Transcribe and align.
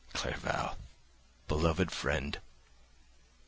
Clerval! 0.13 0.77
Beloved 1.47 1.91
friend! 1.91 2.39